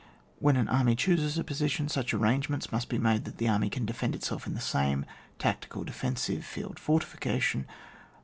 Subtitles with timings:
[0.39, 3.85] When an army chooses a position, such arrangements must be made that the army can
[3.85, 5.05] defend itself in the same—
[5.47, 7.67] tactical defensive— field fortification.